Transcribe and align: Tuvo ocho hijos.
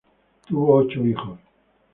Tuvo 0.47 0.73
ocho 0.77 1.03
hijos. 1.05 1.37